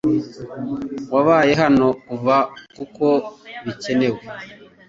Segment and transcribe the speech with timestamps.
[1.13, 2.35] Wabaye hano kuva
[2.75, 3.07] kuko
[3.65, 4.19] bikenewe